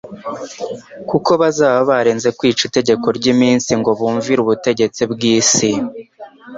Kuko 1.09 1.31
bazaba 1.41 1.79
baranze 1.89 2.29
kwica 2.37 2.61
itegeko 2.69 3.05
ry'Imana 3.17 3.71
ngo 3.79 3.91
bumvire 3.99 4.39
ubutegetsi 4.41 5.01
bw'isi, 5.11 5.71